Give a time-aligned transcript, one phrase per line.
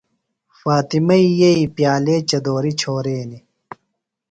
[0.59, 3.43] فاطمئی یئیی پیالے چدُوری چھورینیۡ۔